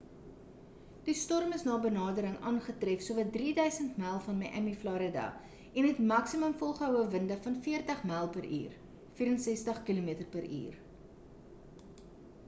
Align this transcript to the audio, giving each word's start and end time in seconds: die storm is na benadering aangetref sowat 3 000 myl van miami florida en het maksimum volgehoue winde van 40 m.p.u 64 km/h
die 1.07 1.13
storm 1.23 1.51
is 1.57 1.63
na 1.65 1.73
benadering 1.83 2.37
aangetref 2.51 3.03
sowat 3.07 3.29
3 3.35 3.51
000 3.59 3.99
myl 4.05 4.15
van 4.29 4.39
miami 4.45 4.73
florida 4.85 5.25
en 5.81 5.89
het 5.89 6.01
maksimum 6.13 6.57
volgehoue 6.63 7.03
winde 7.19 7.37
van 7.45 7.59
40 7.69 8.03
m.p.u 8.09 8.63
64 9.23 9.85
km/h 9.93 10.67